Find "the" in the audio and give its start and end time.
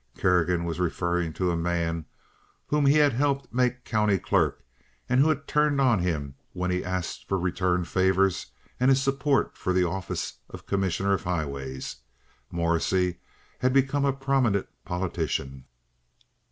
9.73-9.87